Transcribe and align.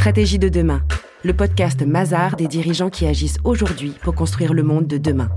Stratégie 0.00 0.38
de 0.38 0.48
demain, 0.48 0.80
le 1.24 1.34
podcast 1.34 1.82
Mazar 1.82 2.34
des 2.36 2.46
dirigeants 2.46 2.88
qui 2.88 3.04
agissent 3.04 3.36
aujourd'hui 3.44 3.92
pour 4.00 4.14
construire 4.14 4.54
le 4.54 4.62
monde 4.62 4.86
de 4.86 4.96
demain. 4.96 5.28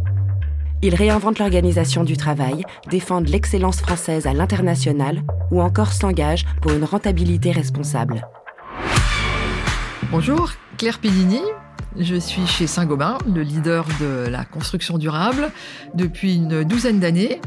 Ils 0.82 0.96
réinventent 0.96 1.40
l'organisation 1.40 2.06
du 2.06 2.16
travail, 2.16 2.64
défendent 2.90 3.28
l'excellence 3.28 3.82
française 3.82 4.26
à 4.26 4.32
l'international 4.32 5.24
ou 5.52 5.62
encore 5.62 5.92
s'engagent 5.92 6.46
pour 6.62 6.72
une 6.72 6.86
rentabilité 6.86 7.52
responsable. 7.52 8.26
Bonjour, 10.10 10.54
Claire 10.78 11.00
Pellini. 11.00 11.42
Je 12.00 12.16
suis 12.16 12.48
chez 12.48 12.66
Saint-Gobain, 12.66 13.18
le 13.28 13.42
leader 13.42 13.86
de 14.00 14.30
la 14.30 14.46
construction 14.46 14.98
durable, 14.98 15.52
depuis 15.94 16.36
une 16.36 16.64
douzaine 16.64 17.02
d'années. 17.02 17.42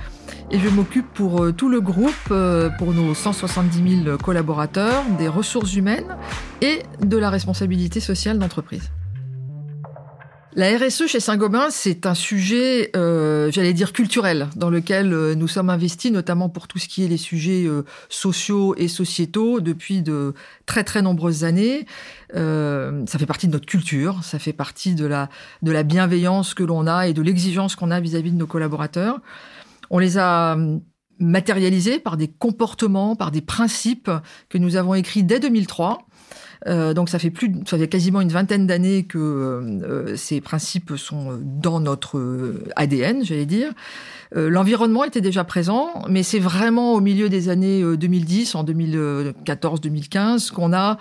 Et 0.51 0.61
je 0.61 0.69
m'occupe 0.69 1.07
pour 1.13 1.43
euh, 1.43 1.53
tout 1.53 1.69
le 1.69 1.81
groupe, 1.81 2.15
euh, 2.31 2.71
pour 2.79 2.93
nos 2.95 3.15
170 3.15 4.05
000 4.05 4.17
collaborateurs, 4.19 5.03
des 5.19 5.27
ressources 5.27 5.75
humaines 5.75 6.17
et 6.61 6.83
de 7.05 7.17
la 7.17 7.31
responsabilité 7.31 7.99
sociale 7.99 8.39
d'entreprise. 8.39 8.93
La 10.55 10.75
RSE 10.79 11.07
chez 11.07 11.21
Saint-Gobain, 11.21 11.67
c'est 11.71 12.07
un 12.07 12.15
sujet, 12.15 12.91
euh, 12.97 13.51
j'allais 13.51 13.75
dire 13.75 13.93
culturel, 13.93 14.49
dans 14.57 14.71
lequel 14.71 15.11
nous 15.35 15.49
sommes 15.49 15.69
investis, 15.69 16.11
notamment 16.11 16.49
pour 16.49 16.67
tout 16.67 16.79
ce 16.79 16.89
qui 16.89 17.05
est 17.05 17.09
les 17.09 17.19
sujets 17.19 17.67
sociaux 18.09 18.75
et 18.79 18.89
sociétaux 18.89 19.61
depuis 19.61 20.01
de 20.01 20.33
très 20.65 20.83
très 20.83 21.03
nombreuses 21.03 21.45
années. 21.45 21.85
Ça 22.33 23.19
fait 23.19 23.27
partie 23.27 23.49
de 23.49 23.53
notre 23.53 23.67
culture, 23.67 24.25
ça 24.25 24.39
fait 24.39 24.55
partie 24.55 24.95
de 24.95 25.05
la 25.05 25.29
de 25.61 25.73
la 25.73 25.83
bienveillance 25.83 26.55
que 26.55 26.63
l'on 26.63 26.87
a 26.87 27.07
et 27.07 27.13
de 27.13 27.21
l'exigence 27.21 27.77
qu'on 27.77 27.91
a 27.91 28.01
vis-à-vis 28.01 28.33
de 28.33 28.39
nos 28.39 28.47
collaborateurs. 28.47 29.21
On 29.91 29.99
les 29.99 30.19
a 30.19 30.55
hum, 30.55 30.81
matérialisés 31.19 31.99
par 31.99 32.17
des 32.17 32.29
comportements, 32.29 33.17
par 33.17 33.31
des 33.31 33.41
principes 33.41 34.11
que 34.49 34.59
nous 34.59 34.77
avons 34.77 34.95
écrits 34.95 35.23
dès 35.23 35.41
2003 35.41 36.07
euh, 36.67 36.95
donc 36.95 37.09
ça 37.09 37.19
fait 37.19 37.31
quasiment 37.89 38.21
une 38.21 38.31
vingtaine 38.31 38.67
d'années 38.67 39.05
que 39.05 39.19
euh, 39.19 40.17
ces 40.17 40.41
principes 40.41 40.97
sont 40.97 41.39
dans 41.43 41.81
notre 41.81 42.55
ADN, 42.77 43.25
j'allais 43.25 43.47
dire. 43.47 43.73
Euh, 44.35 44.49
l'environnement 44.49 45.05
était 45.05 45.21
déjà 45.21 45.45
présent, 45.45 46.05
mais 46.09 46.23
c'est 46.23 46.39
vraiment 46.39 46.95
au 46.95 47.01
milieu 47.01 47.29
des 47.29 47.49
années 47.49 47.83
2010, 47.97 48.55
en 48.55 48.65
2014-2015, 48.65 50.51
qu'on 50.51 50.73
a 50.73 50.99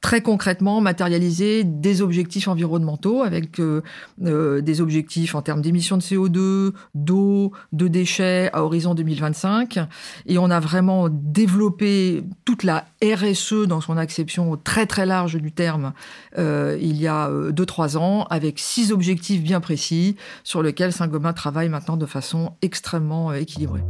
très 0.00 0.22
concrètement 0.22 0.80
matérialiser 0.80 1.64
des 1.64 2.02
objectifs 2.02 2.46
environnementaux 2.48 3.22
avec 3.22 3.58
euh, 3.58 3.82
euh, 4.24 4.60
des 4.60 4.80
objectifs 4.80 5.34
en 5.34 5.42
termes 5.42 5.60
d'émissions 5.60 5.96
de 5.96 6.02
CO2, 6.02 6.72
d'eau, 6.94 7.52
de 7.72 7.88
déchets 7.88 8.50
à 8.52 8.62
horizon 8.62 8.94
2025. 8.94 9.80
Et 10.26 10.38
on 10.38 10.50
a 10.50 10.60
vraiment 10.60 11.08
développé 11.10 12.24
toute 12.44 12.62
la 12.62 12.86
RSE 13.02 13.66
dans 13.66 13.80
son 13.80 13.96
acception 13.96 14.56
très 14.56 14.86
très 14.86 15.06
large 15.06 15.36
du 15.36 15.52
terme 15.52 15.92
euh, 16.38 16.78
il 16.80 16.96
y 16.96 17.06
a 17.06 17.30
deux 17.50 17.66
trois 17.66 17.96
ans 17.96 18.24
avec 18.30 18.58
six 18.58 18.92
objectifs 18.92 19.42
bien 19.42 19.60
précis 19.60 20.16
sur 20.44 20.62
lesquels 20.62 20.92
Saint-Gobain 20.92 21.32
travaille 21.32 21.68
maintenant 21.68 21.96
de 21.96 22.06
façon 22.06 22.52
extrêmement 22.62 23.32
équilibrée. 23.32 23.82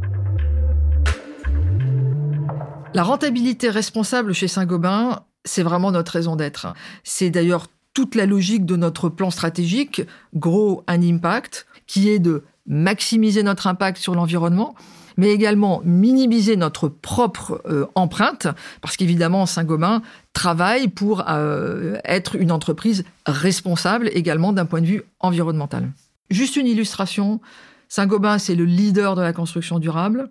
La 2.95 3.03
rentabilité 3.03 3.69
responsable 3.69 4.33
chez 4.33 4.47
Saint-Gobain, 4.47 5.21
c'est 5.45 5.63
vraiment 5.63 5.91
notre 5.91 6.11
raison 6.11 6.35
d'être. 6.35 6.73
C'est 7.03 7.29
d'ailleurs 7.29 7.67
toute 7.93 8.15
la 8.15 8.25
logique 8.25 8.65
de 8.65 8.75
notre 8.75 9.09
plan 9.09 9.31
stratégique, 9.31 10.01
Grow 10.35 10.83
un 10.87 11.01
Impact, 11.01 11.65
qui 11.87 12.09
est 12.09 12.19
de 12.19 12.43
maximiser 12.67 13.43
notre 13.43 13.67
impact 13.67 13.97
sur 13.97 14.13
l'environnement, 14.13 14.75
mais 15.17 15.31
également 15.31 15.81
minimiser 15.83 16.55
notre 16.55 16.87
propre 16.87 17.61
euh, 17.65 17.87
empreinte, 17.95 18.47
parce 18.79 18.95
qu'évidemment, 18.95 19.45
Saint-Gobain 19.45 20.01
travaille 20.33 20.87
pour 20.87 21.25
euh, 21.27 21.97
être 22.05 22.35
une 22.35 22.51
entreprise 22.51 23.03
responsable 23.25 24.09
également 24.13 24.53
d'un 24.53 24.65
point 24.65 24.81
de 24.81 24.85
vue 24.85 25.03
environnemental. 25.19 25.91
Juste 26.29 26.55
une 26.55 26.67
illustration, 26.67 27.41
Saint-Gobain, 27.89 28.37
c'est 28.37 28.55
le 28.55 28.65
leader 28.65 29.15
de 29.15 29.21
la 29.21 29.33
construction 29.33 29.79
durable, 29.79 30.29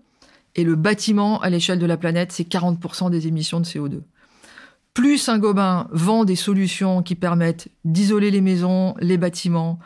et 0.55 0.65
le 0.65 0.77
bâtiment, 0.77 1.41
à 1.41 1.51
l'échelle 1.51 1.79
de 1.79 1.87
la 1.87 1.97
planète, 1.97 2.33
c'est 2.33 2.49
40% 2.49 3.11
des 3.11 3.27
émissions 3.27 3.61
de 3.61 3.67
CO2 3.67 4.01
plus 4.99 5.19
Saint-Gobain 5.19 5.87
vend 5.93 6.25
des 6.25 6.35
solutions 6.35 7.05
qui 7.05 7.15
permettent 7.15 7.69
d'isoler 7.85 8.33
les 8.33 8.41
maisons, 8.41 8.97
les 8.99 9.17
bâtiments, 9.17 9.79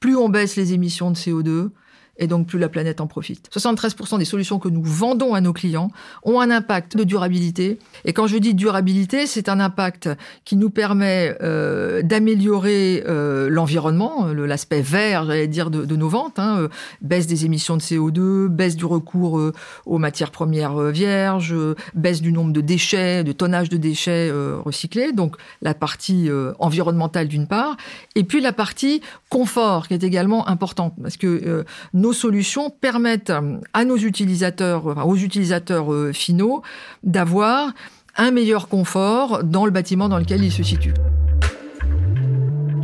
plus 0.00 0.16
on 0.16 0.28
baisse 0.28 0.56
les 0.56 0.72
émissions 0.72 1.12
de 1.12 1.16
CO2, 1.16 1.70
et 2.18 2.26
donc 2.26 2.46
plus 2.46 2.58
la 2.58 2.68
planète 2.68 3.00
en 3.00 3.06
profite. 3.06 3.48
73% 3.52 4.18
des 4.18 4.24
solutions 4.24 4.58
que 4.58 4.68
nous 4.68 4.82
vendons 4.82 5.34
à 5.34 5.40
nos 5.40 5.52
clients 5.52 5.90
ont 6.22 6.40
un 6.40 6.50
impact 6.50 6.96
de 6.96 7.04
durabilité. 7.04 7.78
Et 8.04 8.12
quand 8.12 8.26
je 8.26 8.38
dis 8.38 8.54
durabilité, 8.54 9.26
c'est 9.26 9.48
un 9.48 9.60
impact 9.60 10.08
qui 10.44 10.56
nous 10.56 10.70
permet 10.70 11.36
euh, 11.42 12.02
d'améliorer 12.02 13.04
euh, 13.06 13.48
l'environnement, 13.48 14.26
l'aspect 14.26 14.80
vert, 14.80 15.26
j'allais 15.26 15.48
dire, 15.48 15.70
de, 15.70 15.96
nos 15.96 16.08
ventes, 16.08 16.38
hein, 16.38 16.58
euh, 16.60 16.68
baisse 17.02 17.26
des 17.26 17.44
émissions 17.44 17.76
de 17.76 17.82
CO2, 17.82 18.48
baisse 18.48 18.76
du 18.76 18.84
recours 18.84 19.40
aux 19.84 19.98
matières 19.98 20.30
premières 20.30 20.78
vierges, 20.90 21.54
baisse 21.94 22.20
du 22.20 22.32
nombre 22.32 22.52
de 22.52 22.60
déchets, 22.60 23.24
de 23.24 23.32
tonnage 23.32 23.68
de 23.68 23.76
déchets 23.76 24.30
recyclés. 24.64 25.12
Donc 25.12 25.36
la 25.62 25.74
partie 25.74 26.28
environnementale 26.58 27.28
d'une 27.28 27.46
part, 27.46 27.76
et 28.14 28.24
puis 28.24 28.40
la 28.40 28.52
partie 28.52 29.00
confort 29.30 29.88
qui 29.88 29.94
est 29.94 30.04
également 30.04 30.48
importante 30.48 30.94
parce 31.02 31.16
que 31.16 31.64
nos 31.92 32.05
solutions 32.12 32.70
permettent 32.70 33.32
à 33.72 33.84
nos 33.84 33.96
utilisateurs, 33.96 35.06
aux 35.06 35.16
utilisateurs 35.16 35.92
euh, 35.92 36.12
finaux, 36.12 36.62
d'avoir 37.02 37.72
un 38.16 38.30
meilleur 38.30 38.68
confort 38.68 39.44
dans 39.44 39.64
le 39.64 39.70
bâtiment 39.70 40.08
dans 40.08 40.18
lequel 40.18 40.42
ils 40.42 40.52
se 40.52 40.62
situent. 40.62 40.94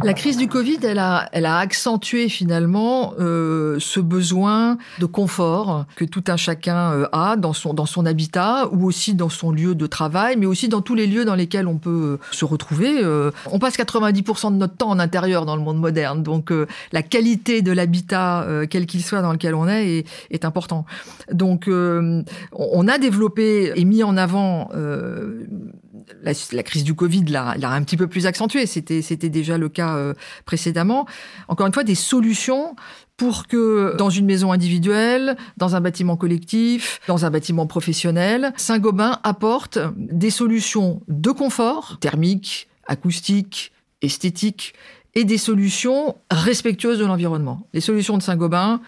La 0.05 0.15
crise 0.15 0.37
du 0.37 0.49
Covid, 0.49 0.79
elle 0.83 0.99
a, 0.99 1.29
elle 1.33 1.47
a 1.47 1.59
accentué 1.59 2.29
finalement 2.29 3.15
euh, 3.21 3.77
ce 3.79 4.01
besoin 4.01 4.79
de 4.99 5.07
confort 5.07 5.87
que 5.97 6.05
tout 6.05 6.25
un 6.29 6.37
chacun 6.37 6.93
euh, 6.93 7.09
a 7.13 7.37
dans 7.37 7.53
son 7.53 7.75
dans 7.75 7.87
son 7.87 8.07
habitat 8.07 8.69
ou 8.73 8.87
aussi 8.87 9.15
dans 9.15 9.29
son 9.29 9.51
lieu 9.51 9.75
de 9.75 9.87
travail, 9.87 10.37
mais 10.37 10.47
aussi 10.47 10.69
dans 10.69 10.81
tous 10.81 10.95
les 10.95 11.07
lieux 11.07 11.25
dans 11.25 11.35
lesquels 11.35 11.67
on 11.67 11.79
peut 11.79 11.91
euh, 11.91 12.19
se 12.31 12.45
retrouver. 12.45 13.03
Euh, 13.03 13.31
on 13.51 13.59
passe 13.59 13.77
90% 13.77 14.53
de 14.53 14.57
notre 14.57 14.77
temps 14.77 14.91
en 14.91 14.99
intérieur 14.99 15.47
dans 15.47 15.57
le 15.57 15.63
monde 15.63 15.79
moderne, 15.79 16.23
donc 16.23 16.51
euh, 16.51 16.67
la 16.93 17.03
qualité 17.03 17.63
de 17.63 17.73
l'habitat, 17.73 18.47
quel 18.71 18.87
qu'il 18.87 19.03
soit 19.03 19.23
dans 19.23 19.33
lequel 19.33 19.55
on 19.55 19.69
est, 19.69 19.99
est, 19.99 20.07
est 20.31 20.45
important. 20.45 20.85
Donc 21.33 21.69
on 21.69 22.89
a 22.89 22.99
développé 22.99 23.73
et 23.75 23.85
mis 23.85 24.03
en 24.03 24.17
avant 24.17 24.69
la, 26.23 26.33
la, 26.53 26.63
crise 26.63 26.85
du 26.85 26.95
Covid 26.95 27.25
l'a 27.25 27.57
un 27.63 27.83
petit 27.83 27.97
peu 27.97 28.07
plus 28.07 28.27
accentué. 28.27 28.67
C'était 28.67 29.29
déjà 29.29 29.59
le 29.59 29.69
cas 29.69 29.92
euh, 29.97 30.15
précédemment. 30.45 31.07
Encore 31.49 31.67
une 31.67 31.73
fois, 31.73 31.85
des 31.85 31.95
solutions 31.95 32.77
pour 33.17 33.47
que 33.47 33.95
dans 33.97 34.11
une 34.11 34.27
maison 34.27 34.53
individuelle, 34.53 35.37
dans 35.57 35.77
un 35.77 35.81
bâtiment 35.81 36.17
collectif, 36.17 37.01
dans 37.07 37.25
un 37.25 37.31
bâtiment 37.31 37.67
professionnel, 37.67 38.53
Saint-Gobain 38.57 39.21
apporte 39.23 39.79
des 39.97 40.31
solutions 40.31 41.03
de 41.09 41.31
confort 41.31 41.99
thermique, 42.01 42.69
acoustique, 42.87 43.73
esthétique 44.01 44.75
et 45.15 45.25
des 45.25 45.39
solutions 45.39 46.17
respectueuses 46.31 46.99
de 46.99 47.05
l'environnement. 47.05 47.67
Les 47.75 47.81
solutions 47.81 48.17
de 48.19 48.23
Saint-Gobain, 48.23 48.81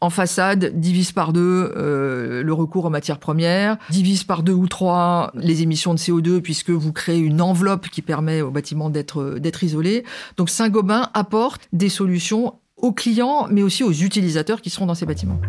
en 0.00 0.10
façade 0.10 0.78
divise 0.80 1.12
par 1.12 1.32
deux 1.32 1.72
euh, 1.76 2.42
le 2.42 2.52
recours 2.52 2.84
aux 2.84 2.90
matières 2.90 3.18
premières, 3.18 3.76
divise 3.90 4.24
par 4.24 4.42
deux 4.42 4.52
ou 4.52 4.66
trois 4.66 5.30
les 5.34 5.62
émissions 5.62 5.94
de 5.94 5.98
CO2 5.98 6.40
puisque 6.40 6.70
vous 6.70 6.92
créez 6.92 7.18
une 7.18 7.40
enveloppe 7.40 7.88
qui 7.88 8.02
permet 8.02 8.42
au 8.42 8.50
bâtiment 8.50 8.90
d'être 8.90 9.38
d'être 9.38 9.62
isolé. 9.62 10.04
Donc 10.36 10.50
Saint-Gobain 10.50 11.08
apporte 11.14 11.68
des 11.72 11.88
solutions 11.88 12.54
aux 12.76 12.92
clients 12.92 13.46
mais 13.50 13.62
aussi 13.62 13.84
aux 13.84 13.92
utilisateurs 13.92 14.60
qui 14.60 14.70
seront 14.70 14.86
dans 14.86 14.94
ces 14.94 15.06
bâtiments. 15.06 15.40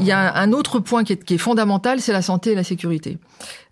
Il 0.00 0.06
y 0.06 0.12
a 0.12 0.36
un 0.36 0.52
autre 0.52 0.78
point 0.78 1.04
qui 1.04 1.12
est, 1.12 1.38
fondamental, 1.38 2.00
c'est 2.00 2.12
la 2.12 2.22
santé 2.22 2.52
et 2.52 2.54
la 2.54 2.64
sécurité. 2.64 3.18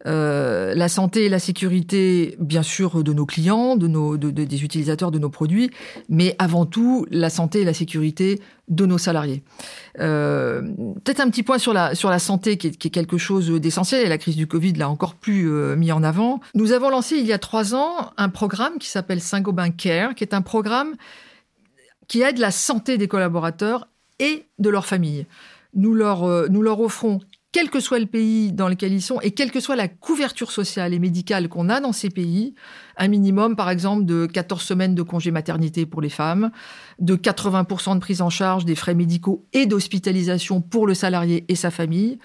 Euh, 0.06 0.75
la 0.75 0.88
santé 0.88 1.25
et 1.25 1.28
la 1.28 1.38
sécurité, 1.38 2.37
bien 2.38 2.62
sûr, 2.62 3.02
de 3.02 3.12
nos 3.12 3.26
clients, 3.26 3.76
de 3.76 3.88
nos, 3.88 4.17
de, 4.17 4.31
de, 4.31 4.44
des 4.44 4.64
utilisateurs 4.64 5.11
de 5.11 5.19
nos 5.19 5.31
produits, 5.31 5.70
mais 6.08 6.37
avant 6.38 6.64
tout 6.64 7.06
la 7.11 7.28
santé 7.28 7.62
et 7.62 7.64
la 7.64 7.75
sécurité 7.75 8.40
de 8.69 8.87
nos 8.87 8.99
salariés. 8.99 9.43
Euh, 10.00 10.62
Peut-être 11.05 11.20
un 11.20 11.31
petit 11.31 11.43
point 11.43 11.58
sur 11.58 11.73
la 11.73 11.94
sur 11.94 12.11
la 12.11 12.19
santé 12.19 12.56
qui 12.56 12.69
est, 12.69 12.70
qui 12.76 12.88
est 12.88 12.90
quelque 12.90 13.19
chose 13.19 13.50
d'essentiel 13.50 14.05
et 14.05 14.08
la 14.08 14.19
crise 14.19 14.37
du 14.37 14.46
Covid 14.46 14.73
l'a 14.75 14.88
encore 14.88 15.14
plus 15.14 15.50
euh, 15.50 15.76
mis 15.76 15.93
en 15.93 16.02
avant. 16.02 16.40
Nous 16.55 16.73
avons 16.73 16.90
lancé 16.90 17.17
il 17.17 17.26
y 17.26 17.32
a 17.32 17.38
trois 17.38 17.75
ans 17.75 18.12
un 18.17 18.28
programme 18.28 18.78
qui 18.78 18.88
s'appelle 18.88 19.20
Saint-Gobain 19.20 19.70
Care, 19.70 20.14
qui 20.14 20.25
est 20.25 20.34
un 20.34 20.43
programme 20.43 20.94
qui 22.08 22.23
aide 22.23 22.38
la 22.38 22.50
santé 22.50 22.99
des 22.99 23.08
collaborateurs 23.08 23.88
et 24.19 24.46
de 24.58 24.70
leur 24.70 24.87
famille 24.87 25.26
nous 25.76 25.94
leur, 25.94 26.25
euh, 26.25 26.49
nous 26.50 26.62
leur 26.62 26.81
offrons 26.81 27.20
quel 27.52 27.70
que 27.70 27.81
soit 27.81 27.99
le 27.99 28.06
pays 28.06 28.52
dans 28.52 28.69
lequel 28.69 28.93
ils 28.93 29.00
sont 29.00 29.19
et 29.20 29.31
quelle 29.31 29.50
que 29.50 29.61
soit 29.61 29.76
la 29.76 29.88
couverture 29.88 30.50
sociale 30.50 30.93
et 30.93 30.99
médicale 30.99 31.49
qu'on 31.49 31.70
a 31.70 31.81
dans 31.81 31.93
ces 31.93 32.11
pays, 32.11 32.55
un 32.99 33.08
minimum 33.08 33.56
par 33.56 33.70
exemple 33.70 34.05
de 34.05 34.26
14 34.26 34.61
semaines 34.61 34.94
de 34.94 35.02
congé 35.02 35.31
maternité 35.31 35.87
pour 35.87 36.02
les 36.02 36.11
femmes, 36.11 36.50
de 36.99 37.17
80% 37.17 37.94
de 37.94 38.00
prise 38.00 38.20
en 38.20 38.28
charge 38.28 38.67
des 38.67 38.75
frais 38.75 38.94
médicaux 38.94 39.46
et 39.55 39.64
d'hospitalisation 39.64 40.61
pour 40.61 40.87
le 40.87 40.93
salarié 40.93 41.46
et 41.49 41.55
sa 41.55 41.70
famille, 41.70 42.19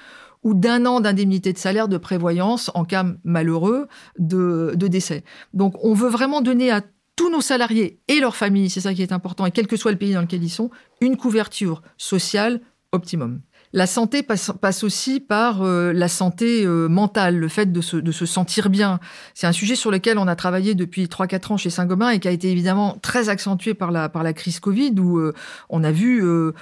ou 0.43 0.53
d'un 0.53 0.85
an 0.85 0.99
d'indemnité 0.99 1.53
de 1.53 1.57
salaire 1.57 1.87
de 1.87 1.97
prévoyance 1.97 2.69
en 2.73 2.83
cas 2.83 3.05
malheureux 3.23 3.87
de, 4.19 4.73
de 4.75 4.87
décès. 4.87 5.23
Donc 5.53 5.75
on 5.81 5.93
veut 5.93 6.09
vraiment 6.09 6.41
donner 6.41 6.71
à 6.71 6.81
tous 7.15 7.29
nos 7.29 7.41
salariés 7.41 8.01
et 8.07 8.19
leurs 8.19 8.35
familles, 8.35 8.69
c'est 8.69 8.81
ça 8.81 8.93
qui 8.93 9.01
est 9.01 9.11
important, 9.11 9.45
et 9.45 9.51
quel 9.51 9.67
que 9.67 9.77
soit 9.77 9.91
le 9.91 9.97
pays 9.97 10.13
dans 10.13 10.21
lequel 10.21 10.43
ils 10.43 10.49
sont, 10.49 10.71
une 10.99 11.17
couverture 11.17 11.81
sociale 11.97 12.61
optimum. 12.91 13.41
La 13.73 13.87
santé 13.87 14.21
passe, 14.21 14.51
passe 14.59 14.83
aussi 14.83 15.21
par 15.21 15.61
euh, 15.61 15.93
la 15.93 16.09
santé 16.09 16.65
euh, 16.65 16.89
mentale, 16.89 17.37
le 17.37 17.47
fait 17.47 17.71
de 17.71 17.79
se, 17.79 17.95
de 17.95 18.11
se 18.11 18.25
sentir 18.25 18.69
bien. 18.69 18.99
C'est 19.33 19.47
un 19.47 19.53
sujet 19.53 19.75
sur 19.75 19.91
lequel 19.91 20.17
on 20.17 20.27
a 20.27 20.35
travaillé 20.35 20.75
depuis 20.75 21.05
3-4 21.05 21.53
ans 21.53 21.57
chez 21.57 21.69
Saint-Gobain 21.69 22.09
et 22.09 22.19
qui 22.19 22.27
a 22.27 22.31
été 22.31 22.51
évidemment 22.51 22.97
très 23.01 23.29
accentué 23.29 23.73
par 23.73 23.91
la, 23.91 24.09
par 24.09 24.23
la 24.23 24.33
crise 24.33 24.59
Covid, 24.59 24.93
où 24.99 25.19
euh, 25.19 25.33
on 25.69 25.85
a 25.85 25.91
vu 25.91 26.21
que, 26.21 26.53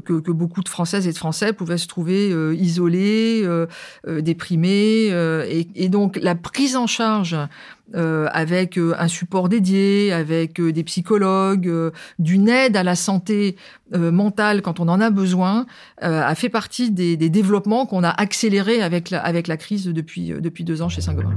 que, 0.00 0.30
beaucoup 0.30 0.62
de 0.62 0.68
Françaises 0.68 1.08
et 1.08 1.12
de 1.12 1.16
Français 1.16 1.54
pouvaient 1.54 1.78
se 1.78 1.86
trouver 1.86 2.30
isolés, 2.54 3.48
déprimés. 4.06 5.08
Et, 5.08 5.68
et, 5.74 5.88
donc 5.88 6.18
la 6.20 6.34
prise 6.34 6.76
en 6.76 6.86
charge 6.86 7.36
euh, 7.94 8.28
avec 8.32 8.76
euh, 8.76 8.94
un 8.98 9.08
support 9.08 9.48
dédié, 9.48 10.12
avec 10.12 10.60
euh, 10.60 10.72
des 10.72 10.84
psychologues, 10.84 11.72
d'une 12.18 12.48
aide 12.48 12.76
à 12.76 12.82
la 12.82 12.94
santé 12.94 13.56
mentale 13.94 14.60
quand 14.60 14.80
on 14.80 14.88
en 14.88 15.00
a 15.00 15.08
besoin, 15.08 15.64
a 16.02 16.34
fait 16.34 16.50
partie 16.50 16.90
des, 16.90 17.16
des 17.16 17.30
développements 17.30 17.86
qu'on 17.86 18.04
a 18.04 18.10
accélérés 18.10 18.82
avec 18.82 19.08
la, 19.08 19.20
avec 19.20 19.46
la 19.46 19.56
crise 19.56 19.86
depuis, 19.86 20.34
depuis 20.38 20.64
deux 20.64 20.82
ans 20.82 20.90
chez 20.90 21.00
Saint-Gobain. 21.00 21.34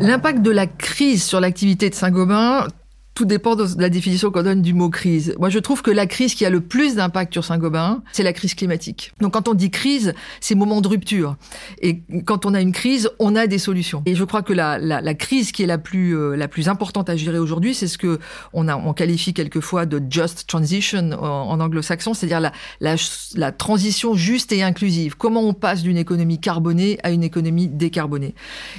L'impact 0.00 0.42
de 0.42 0.50
la 0.50 0.66
crise 0.68 1.24
sur 1.24 1.40
l'activité 1.40 1.90
de 1.90 1.94
Saint-Gobain, 1.94 2.68
tout 3.14 3.24
dépend 3.24 3.54
de 3.54 3.66
la 3.78 3.88
définition 3.88 4.30
qu'on 4.30 4.42
donne 4.42 4.62
du 4.62 4.74
mot 4.74 4.90
crise. 4.90 5.34
Moi, 5.38 5.48
je 5.48 5.60
trouve 5.60 5.82
que 5.82 5.90
la 5.90 6.06
crise 6.06 6.34
qui 6.34 6.44
a 6.44 6.50
le 6.50 6.60
plus 6.60 6.96
d'impact 6.96 7.32
sur 7.32 7.44
Saint-Gobain, 7.44 8.02
c'est 8.12 8.24
la 8.24 8.32
crise 8.32 8.54
climatique. 8.54 9.12
Donc, 9.20 9.34
quand 9.34 9.48
on 9.48 9.54
dit 9.54 9.70
crise, 9.70 10.14
c'est 10.40 10.54
moment 10.54 10.80
de 10.80 10.88
rupture. 10.88 11.36
Et 11.80 12.02
quand 12.24 12.44
on 12.44 12.54
a 12.54 12.60
une 12.60 12.72
crise, 12.72 13.08
on 13.20 13.36
a 13.36 13.46
des 13.46 13.58
solutions. 13.58 14.02
Et 14.06 14.16
je 14.16 14.24
crois 14.24 14.42
que 14.42 14.52
la, 14.52 14.78
la, 14.78 15.00
la 15.00 15.14
crise 15.14 15.52
qui 15.52 15.62
est 15.62 15.66
la 15.66 15.78
plus, 15.78 16.16
euh, 16.16 16.34
la 16.34 16.48
plus 16.48 16.68
importante 16.68 17.08
à 17.08 17.16
gérer 17.16 17.38
aujourd'hui, 17.38 17.74
c'est 17.74 17.88
ce 17.88 17.98
que 17.98 18.18
on, 18.52 18.66
a, 18.66 18.76
on 18.76 18.92
qualifie 18.92 19.32
quelquefois 19.32 19.86
de 19.86 20.02
just 20.10 20.46
transition 20.48 21.12
en, 21.12 21.60
anglo-saxon, 21.60 22.14
c'est-à-dire 22.14 22.40
la, 22.40 22.52
la, 22.80 22.96
la 23.36 23.52
transition 23.52 24.14
juste 24.14 24.50
et 24.52 24.62
inclusive. 24.62 25.16
Comment 25.16 25.42
on 25.42 25.54
passe 25.54 25.82
d'une 25.82 25.96
économie 25.96 26.40
carbonée 26.40 26.98
à 27.04 27.10
une 27.10 27.22
économie 27.22 27.68
décarbonée. 27.68 28.34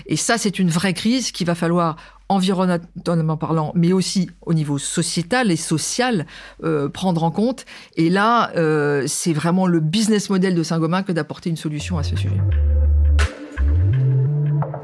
Et 0.07 0.17
ça, 0.17 0.37
c'est 0.37 0.59
une 0.59 0.69
vraie 0.69 0.93
crise 0.93 1.31
qu'il 1.31 1.47
va 1.47 1.55
falloir 1.55 1.95
environnementalement 2.29 3.37
parlant, 3.37 3.71
mais 3.75 3.93
aussi 3.93 4.29
au 4.45 4.53
niveau 4.53 4.77
sociétal 4.77 5.51
et 5.51 5.55
social, 5.55 6.25
euh, 6.63 6.89
prendre 6.89 7.23
en 7.23 7.31
compte. 7.31 7.65
Et 7.95 8.09
là, 8.09 8.51
euh, 8.55 9.03
c'est 9.07 9.33
vraiment 9.33 9.67
le 9.67 9.79
business 9.79 10.29
model 10.29 10.55
de 10.55 10.63
Saint-Gobain 10.63 11.03
que 11.03 11.11
d'apporter 11.11 11.49
une 11.49 11.57
solution 11.57 11.97
à 11.97 12.03
ce 12.03 12.15
sujet. 12.15 12.41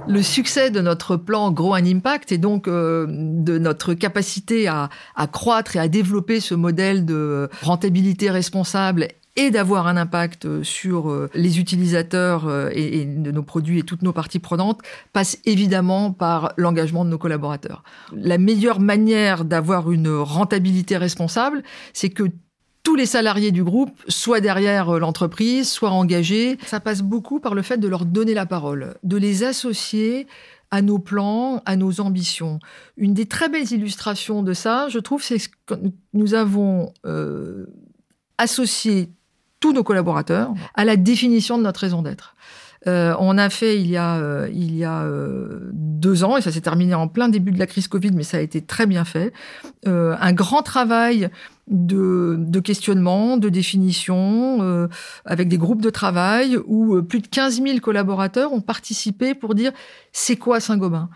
Le 0.07 0.21
succès 0.21 0.71
de 0.71 0.81
notre 0.81 1.15
plan 1.15 1.51
Grow 1.51 1.73
un 1.73 1.85
Impact 1.85 2.31
et 2.31 2.37
donc 2.37 2.67
euh, 2.67 3.05
de 3.09 3.57
notre 3.57 3.93
capacité 3.93 4.67
à 4.67 4.89
croître 5.31 5.75
et 5.75 5.79
à 5.79 5.87
développer 5.87 6.39
ce 6.39 6.53
modèle 6.53 7.05
de 7.05 7.49
rentabilité 7.61 8.29
responsable 8.29 9.07
et 9.35 9.51
d'avoir 9.51 9.87
un 9.87 9.97
impact 9.97 10.45
euh, 10.45 10.63
sur 10.63 11.09
euh, 11.09 11.29
les 11.33 11.59
utilisateurs 11.59 12.47
euh, 12.47 12.69
et, 12.73 13.05
de 13.05 13.31
nos 13.31 13.43
produits 13.43 13.79
et 13.79 13.83
toutes 13.83 14.01
nos 14.01 14.11
parties 14.11 14.39
prenantes 14.39 14.81
passe 15.13 15.37
évidemment 15.45 16.11
par 16.11 16.53
l'engagement 16.57 17.05
de 17.05 17.09
nos 17.09 17.17
collaborateurs. 17.17 17.83
La 18.13 18.37
meilleure 18.37 18.79
manière 18.79 19.45
d'avoir 19.45 19.91
une 19.91 20.09
rentabilité 20.09 20.97
responsable, 20.97 21.63
c'est 21.93 22.09
que 22.09 22.23
tous 22.83 22.95
les 22.95 23.05
salariés 23.05 23.51
du 23.51 23.63
groupe 23.63 23.91
soient 24.07 24.41
derrière 24.41 24.99
l'entreprise, 24.99 25.69
soient 25.69 25.91
engagés. 25.91 26.57
Ça 26.65 26.79
passe 26.79 27.01
beaucoup 27.01 27.39
par 27.39 27.53
le 27.53 27.61
fait 27.61 27.77
de 27.77 27.87
leur 27.87 28.05
donner 28.05 28.33
la 28.33 28.47
parole, 28.47 28.95
de 29.03 29.17
les 29.17 29.43
associer 29.43 30.25
à 30.71 30.81
nos 30.81 30.97
plans, 30.97 31.61
à 31.65 31.75
nos 31.75 32.01
ambitions. 32.01 32.59
Une 32.97 33.13
des 33.13 33.27
très 33.27 33.49
belles 33.49 33.71
illustrations 33.71 34.41
de 34.41 34.53
ça, 34.53 34.87
je 34.89 34.97
trouve, 34.97 35.21
c'est 35.21 35.37
que 35.67 35.75
nous 36.13 36.33
avons 36.33 36.91
associé 38.39 39.11
tous 39.61 39.71
nos 39.71 39.83
collaborateurs 39.83 40.53
à 40.75 40.83
la 40.83 40.97
définition 40.97 41.57
de 41.57 41.63
notre 41.63 41.79
raison 41.79 42.01
d'être. 42.01 42.35
Euh, 42.87 43.15
on 43.19 43.37
a 43.37 43.49
fait 43.51 43.79
il 43.79 43.87
y 43.87 43.97
a 43.97 44.15
euh, 44.15 44.49
il 44.51 44.75
y 44.75 44.83
a 44.83 45.03
euh, 45.03 45.69
deux 45.71 46.23
ans 46.23 46.37
et 46.37 46.41
ça 46.41 46.51
s'est 46.51 46.61
terminé 46.61 46.95
en 46.95 47.07
plein 47.07 47.29
début 47.29 47.51
de 47.51 47.59
la 47.59 47.67
crise 47.67 47.87
Covid, 47.87 48.11
mais 48.11 48.23
ça 48.23 48.37
a 48.37 48.39
été 48.39 48.61
très 48.61 48.87
bien 48.87 49.05
fait. 49.05 49.33
Euh, 49.87 50.15
un 50.19 50.33
grand 50.33 50.63
travail 50.63 51.29
de, 51.67 52.37
de 52.39 52.59
questionnement, 52.59 53.37
de 53.37 53.49
définition, 53.49 54.89
avec 55.25 55.47
des 55.47 55.57
groupes 55.57 55.81
de 55.81 55.91
travail 55.91 56.57
où 56.65 57.01
plus 57.01 57.21
de 57.21 57.27
15 57.27 57.61
000 57.61 57.79
collaborateurs 57.79 58.51
ont 58.51 58.61
participé 58.61 59.35
pour 59.35 59.55
dire 59.55 59.71
c'est 60.11 60.35
quoi 60.35 60.59
Saint-Gobain? 60.59 61.09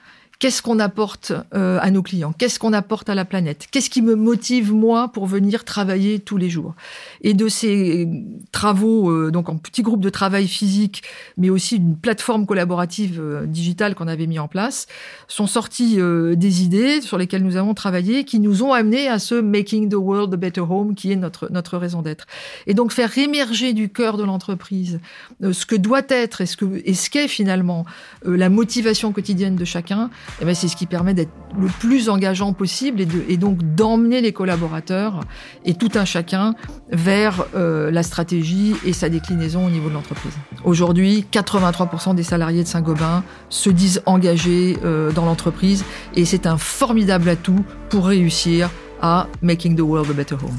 Qu'est-ce 0.45 0.62
qu'on 0.62 0.77
apporte 0.77 1.33
euh, 1.56 1.80
à 1.81 1.89
nos 1.89 2.03
clients? 2.03 2.31
Qu'est-ce 2.31 2.59
qu'on 2.59 2.71
apporte 2.71 3.09
à 3.09 3.15
la 3.15 3.25
planète? 3.25 3.65
Qu'est-ce 3.71 3.89
qui 3.89 4.03
me 4.03 4.13
motive 4.13 4.74
moi 4.74 5.07
pour 5.07 5.25
venir 5.25 5.65
travailler 5.65 6.19
tous 6.19 6.38
les 6.38 6.51
jours? 6.51 6.75
Et 7.21 7.33
de 7.33 7.47
ces 7.47 8.07
travaux, 8.51 9.09
euh, 9.09 9.31
donc 9.31 9.50
en 9.50 9.57
petit 9.57 9.81
groupe 9.81 10.01
de 10.01 10.09
travail 10.12 10.47
physique, 10.47 11.01
mais 11.36 11.50
aussi 11.50 11.80
d'une 11.80 11.97
plateforme 11.97 12.45
collaborative 12.45 13.19
euh, 13.19 13.47
digitale 13.47 13.95
qu'on 13.95 14.07
avait 14.07 14.27
mis 14.27 14.38
en 14.38 14.47
place, 14.47 14.86
sont 15.27 15.47
sorties 15.47 15.97
des 15.97 16.62
idées 16.62 17.01
sur 17.01 17.18
lesquelles 17.18 17.44
nous 17.44 17.57
avons 17.57 17.74
travaillé, 17.74 18.24
qui 18.24 18.39
nous 18.39 18.62
ont 18.62 18.71
amené 18.71 19.07
à 19.07 19.18
ce 19.18 19.33
making 19.33 19.89
the 19.89 19.95
world 19.95 20.31
a 20.31 20.38
better 20.38 20.62
home, 20.62 20.94
qui 20.94 21.12
est 21.12 21.15
notre 21.15 21.51
notre 21.51 21.80
raison 21.80 22.03
d'être. 22.03 22.27
Et 22.68 22.75
donc 22.75 22.92
faire 22.92 23.18
émerger 23.18 23.74
du 23.74 23.89
cœur 23.89 24.15
de 24.15 24.24
l'entreprise 24.24 25.00
ce 25.42 25.65
que 25.65 25.75
doit 25.75 26.03
être 26.09 26.42
et 26.42 26.45
ce 26.45 26.56
que 26.56 26.83
et 26.86 26.94
ce 26.94 27.09
qu'est 27.09 27.27
finalement 27.27 27.86
la 28.24 28.50
motivation 28.50 29.12
quotidienne 29.12 29.56
de 29.56 29.65
chacun 29.65 30.12
eh 30.41 30.45
ben, 30.45 30.53
c'est 30.53 30.67
ce 30.67 30.75
qui 30.75 30.85
permet 30.85 31.13
d'être 31.13 31.31
le 31.57 31.67
plus 31.67 32.09
engageant 32.09 32.53
possible 32.53 33.01
et, 33.01 33.05
de, 33.05 33.23
et 33.29 33.37
donc 33.37 33.57
d'emmener 33.75 34.21
les 34.21 34.33
collaborateurs 34.33 35.21
et 35.63 35.73
tout 35.73 35.91
un 35.95 36.05
chacun 36.05 36.55
vers 36.91 37.45
euh, 37.55 37.91
la 37.91 38.03
stratégie 38.03 38.75
et 38.85 38.93
sa 38.93 39.09
déclinaison 39.09 39.65
au 39.65 39.69
niveau 39.69 39.89
de 39.89 39.93
l'entreprise. 39.93 40.33
Aujourd'hui, 40.63 41.25
83% 41.31 42.15
des 42.15 42.23
salariés 42.23 42.63
de 42.63 42.67
Saint-Gobain 42.67 43.23
se 43.49 43.69
disent 43.69 44.01
engagés 44.05 44.77
euh, 44.83 45.11
dans 45.11 45.25
l'entreprise 45.25 45.85
et 46.15 46.25
c'est 46.25 46.47
un 46.47 46.57
formidable 46.57 47.29
atout 47.29 47.63
pour 47.89 48.07
réussir 48.07 48.69
à 49.01 49.27
Making 49.41 49.75
the 49.75 49.81
World 49.81 50.09
a 50.09 50.13
Better 50.13 50.35
Home. 50.35 50.57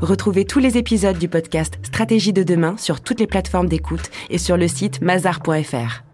Retrouvez 0.00 0.44
tous 0.44 0.58
les 0.58 0.76
épisodes 0.76 1.18
du 1.18 1.28
podcast 1.28 1.78
Stratégie 1.82 2.34
de 2.34 2.42
demain 2.42 2.76
sur 2.76 3.00
toutes 3.00 3.18
les 3.18 3.26
plateformes 3.26 3.68
d'écoute 3.68 4.10
et 4.28 4.38
sur 4.38 4.56
le 4.56 4.68
site 4.68 5.00
mazar.fr. 5.00 6.05